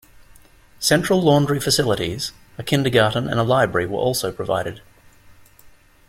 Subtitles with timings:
[0.79, 4.81] Central laundry facilities, a kindergarten and a library were also provided.